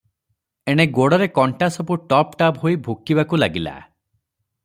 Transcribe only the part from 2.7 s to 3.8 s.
ଭୁକିବାକୁ ଲାଗିଲା।